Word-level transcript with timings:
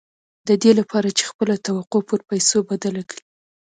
د 0.47 0.49
دې 0.61 0.71
لپاره 0.79 1.09
چې 1.17 1.23
خپله 1.31 1.55
توقع 1.65 2.01
پر 2.09 2.19
پيسو 2.29 2.57
بدله 2.71 3.01
کړئ. 3.09 3.23